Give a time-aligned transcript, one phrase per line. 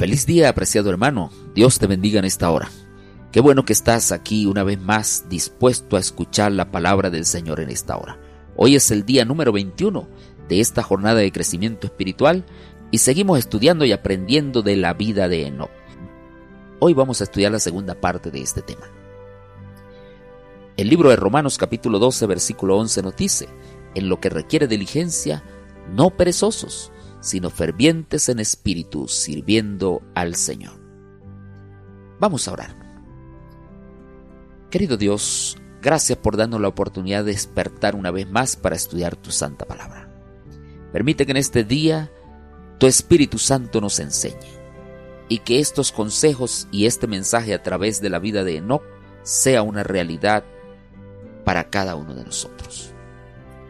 [0.00, 1.30] Feliz día, apreciado hermano.
[1.54, 2.70] Dios te bendiga en esta hora.
[3.32, 7.60] Qué bueno que estás aquí una vez más dispuesto a escuchar la palabra del Señor
[7.60, 8.18] en esta hora.
[8.56, 10.08] Hoy es el día número 21
[10.48, 12.46] de esta jornada de crecimiento espiritual
[12.90, 15.70] y seguimos estudiando y aprendiendo de la vida de Enoch.
[16.78, 18.86] Hoy vamos a estudiar la segunda parte de este tema.
[20.78, 23.50] El libro de Romanos capítulo 12 versículo 11 nos dice,
[23.94, 25.44] en lo que requiere diligencia,
[25.94, 26.90] no perezosos,
[27.20, 30.80] sino fervientes en espíritu, sirviendo al Señor.
[32.18, 32.76] Vamos a orar.
[34.70, 39.30] Querido Dios, gracias por darnos la oportunidad de despertar una vez más para estudiar tu
[39.30, 40.08] santa palabra.
[40.92, 42.10] Permite que en este día
[42.78, 44.60] tu Espíritu Santo nos enseñe
[45.28, 48.82] y que estos consejos y este mensaje a través de la vida de Enoch
[49.22, 50.44] sea una realidad
[51.44, 52.92] para cada uno de nosotros.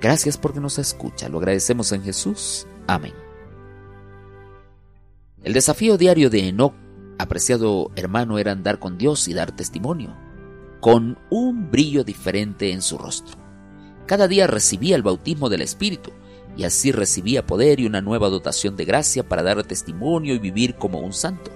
[0.00, 1.28] Gracias porque nos escucha.
[1.28, 2.66] Lo agradecemos en Jesús.
[2.86, 3.27] Amén.
[5.44, 6.74] El desafío diario de Enoch,
[7.16, 10.16] apreciado hermano, era andar con Dios y dar testimonio,
[10.80, 13.38] con un brillo diferente en su rostro.
[14.06, 16.10] Cada día recibía el bautismo del Espíritu
[16.56, 20.74] y así recibía poder y una nueva dotación de gracia para dar testimonio y vivir
[20.74, 21.52] como un santo.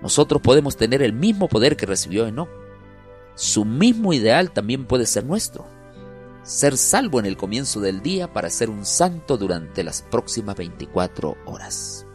[0.00, 2.48] Nosotros podemos tener el mismo poder que recibió Enoch.
[3.34, 5.66] Su mismo ideal también puede ser nuestro.
[6.44, 11.36] Ser salvo en el comienzo del día para ser un santo durante las próximas 24
[11.46, 12.06] horas.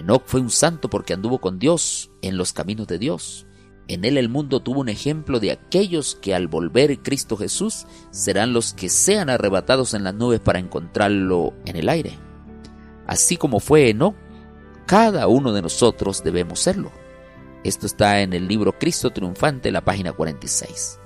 [0.00, 3.46] Enoch fue un santo porque anduvo con Dios en los caminos de Dios.
[3.88, 8.52] En él el mundo tuvo un ejemplo de aquellos que al volver Cristo Jesús serán
[8.52, 12.18] los que sean arrebatados en las nubes para encontrarlo en el aire.
[13.06, 14.14] Así como fue Enoch,
[14.86, 16.92] cada uno de nosotros debemos serlo.
[17.64, 20.99] Esto está en el libro Cristo Triunfante, la página 46.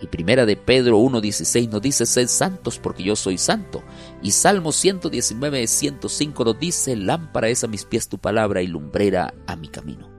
[0.00, 3.82] Y primera de Pedro 1.16 nos dice, sed santos porque yo soy santo.
[4.22, 9.32] Y Salmo 119, 105 nos dice, lámpara es a mis pies tu palabra y lumbrera
[9.46, 10.10] a mi camino.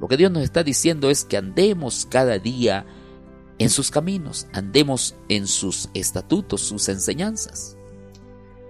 [0.00, 2.86] Lo que Dios nos está diciendo es que andemos cada día
[3.58, 7.76] en sus caminos, andemos en sus estatutos, sus enseñanzas.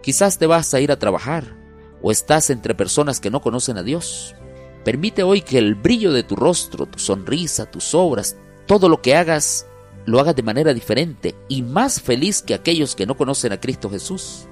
[0.03, 1.57] Quizás te vas a ir a trabajar
[2.03, 4.35] o estás entre personas que no conocen a Dios.
[4.85, 9.17] Permite hoy que el brillo de tu rostro, tu sonrisa, tus obras, todo lo que
[9.17, 9.67] hagas
[10.09, 13.91] lo hagas de manera diferente y más feliz que aquellos que no conocen a Cristo
[13.91, 14.47] Jesús.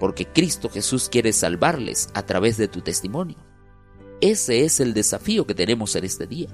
[0.00, 3.36] Porque Cristo Jesús quiere salvarles a través de tu testimonio.
[4.20, 6.48] Ese es el desafío que tenemos en este día.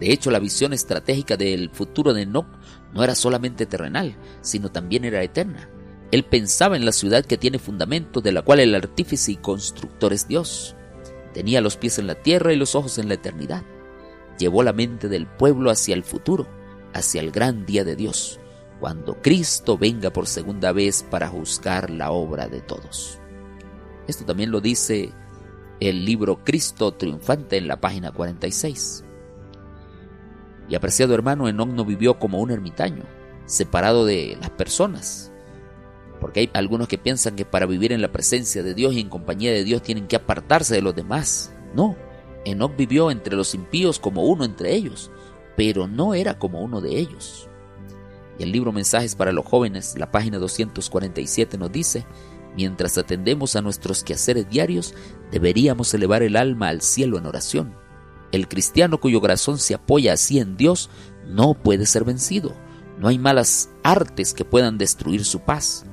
[0.00, 2.48] De hecho, la visión estratégica del futuro de Enoch
[2.92, 5.70] no era solamente terrenal, sino también era eterna.
[6.10, 10.12] Él pensaba en la ciudad que tiene fundamento, de la cual el artífice y constructor
[10.12, 10.74] es Dios.
[11.32, 13.62] Tenía los pies en la tierra y los ojos en la eternidad
[14.38, 16.46] llevó la mente del pueblo hacia el futuro,
[16.92, 18.40] hacia el gran día de Dios,
[18.80, 23.18] cuando Cristo venga por segunda vez para juzgar la obra de todos.
[24.06, 25.12] Esto también lo dice
[25.80, 29.04] el libro Cristo triunfante en la página 46.
[30.68, 33.04] Y apreciado hermano, Enoch no vivió como un ermitaño,
[33.44, 35.32] separado de las personas.
[36.20, 39.08] Porque hay algunos que piensan que para vivir en la presencia de Dios y en
[39.08, 41.54] compañía de Dios tienen que apartarse de los demás.
[41.74, 41.94] No,
[42.46, 45.10] Enoch vivió entre los impíos como uno entre ellos,
[45.56, 47.48] pero no era como uno de ellos.
[48.38, 52.06] Y el libro Mensajes para los jóvenes, la página 247 nos dice,
[52.56, 54.94] mientras atendemos a nuestros quehaceres diarios,
[55.32, 57.74] deberíamos elevar el alma al cielo en oración.
[58.30, 60.88] El cristiano cuyo corazón se apoya así en Dios
[61.26, 62.52] no puede ser vencido.
[62.98, 65.84] No hay malas artes que puedan destruir su paz.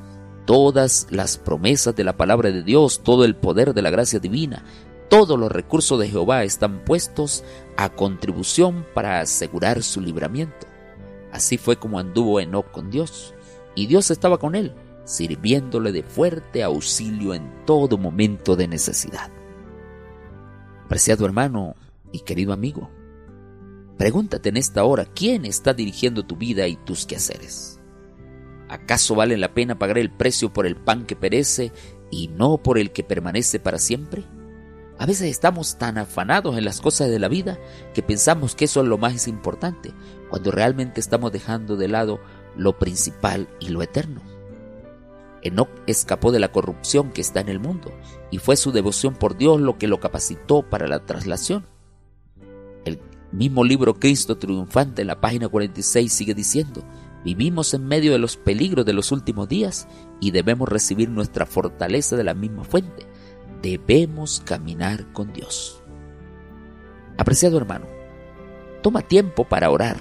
[0.46, 4.64] Todas las promesas de la palabra de Dios, todo el poder de la gracia divina,
[5.14, 7.44] todos los recursos de Jehová están puestos
[7.78, 10.66] a contribución para asegurar su libramiento.
[11.32, 13.36] Así fue como anduvo Enoch con Dios,
[13.76, 14.74] y Dios estaba con él,
[15.06, 19.30] sirviéndole de fuerte auxilio en todo momento de necesidad.
[20.86, 21.76] Apreciado hermano
[22.12, 22.90] y querido amigo,
[24.00, 27.80] pregúntate en esta hora quién está dirigiendo tu vida y tus quehaceres.
[28.68, 31.72] ¿Acaso vale la pena pagar el precio por el pan que perece
[32.10, 34.26] y no por el que permanece para siempre?
[35.00, 37.58] A veces estamos tan afanados en las cosas de la vida
[37.94, 39.92] que pensamos que eso es lo más importante,
[40.30, 42.20] cuando realmente estamos dejando de lado
[42.56, 44.22] lo principal y lo eterno.
[45.42, 47.92] Enoch escapó de la corrupción que está en el mundo
[48.32, 51.66] y fue su devoción por Dios lo que lo capacitó para la traslación.
[52.86, 53.02] El
[53.32, 56.84] mismo libro Cristo Triunfante en la página 46 sigue diciendo,
[57.26, 59.88] vivimos en medio de los peligros de los últimos días
[60.22, 63.06] y debemos recibir nuestra fortaleza de la misma fuente
[63.64, 65.82] debemos caminar con Dios.
[67.18, 67.88] Apreciado hermano,
[68.84, 69.98] toma tiempo para orar.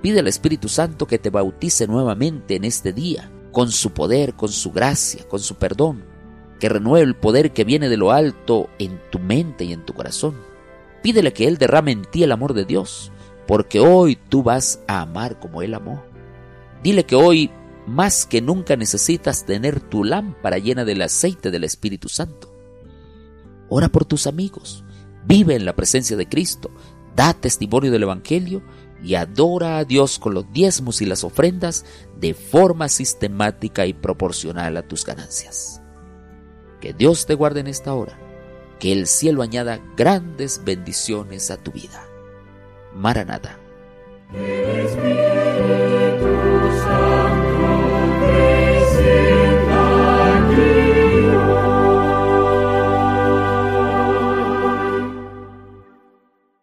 [0.00, 4.48] Pide al Espíritu Santo que te bautice nuevamente en este día, con su poder, con
[4.48, 6.08] su gracia, con su perdón.
[6.60, 9.94] que renueve el poder que viene de lo alto en tu mente y en tu
[9.94, 10.34] corazón.
[11.02, 13.10] Pídele que Él derrame en ti el amor de Dios,
[13.46, 16.04] porque hoy tú vas a amar como Él amó.
[16.82, 17.50] Dile que hoy
[17.86, 22.49] más que nunca necesitas tener tu lámpara llena del aceite del Espíritu Santo.
[23.70, 24.84] Ora por tus amigos,
[25.24, 26.70] vive en la presencia de Cristo,
[27.14, 28.62] da testimonio del Evangelio
[29.02, 31.86] y adora a Dios con los diezmos y las ofrendas
[32.18, 35.80] de forma sistemática y proporcional a tus ganancias.
[36.80, 38.18] Que Dios te guarde en esta hora,
[38.80, 42.04] que el cielo añada grandes bendiciones a tu vida.
[42.94, 43.56] Maranata.